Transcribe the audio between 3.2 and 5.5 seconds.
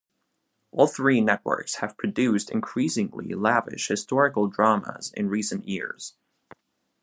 lavish historical dramas in